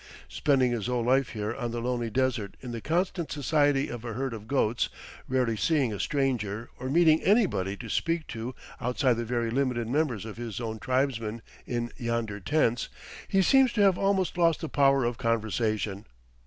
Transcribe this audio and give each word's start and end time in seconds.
Spending 0.29 0.71
his 0.71 0.87
whole 0.87 1.03
life 1.03 1.29
here 1.29 1.53
on 1.53 1.69
the 1.69 1.79
lonely 1.79 2.09
desert 2.09 2.57
in 2.59 2.71
the 2.71 2.81
constant 2.81 3.31
society 3.31 3.87
of 3.87 4.03
a 4.03 4.13
herd 4.13 4.33
of 4.33 4.47
goats, 4.47 4.89
rarely 5.27 5.55
seeing 5.55 5.93
a 5.93 5.99
stranger 5.99 6.71
or 6.79 6.89
meeting 6.89 7.21
anybody 7.21 7.77
to 7.77 7.87
speak 7.87 8.25
to 8.29 8.55
outside 8.79 9.13
the 9.17 9.25
very 9.25 9.51
limited 9.51 9.87
members 9.87 10.25
of 10.25 10.37
his 10.37 10.59
own 10.59 10.79
tribesmen 10.79 11.43
in 11.67 11.91
yonder 11.97 12.39
tents, 12.39 12.89
he 13.27 13.43
seems 13.43 13.71
to 13.73 13.81
have 13.81 13.99
almost 13.99 14.39
lost 14.39 14.61
the 14.61 14.69
power 14.69 15.03
of 15.05 15.19
conversation. 15.19 16.07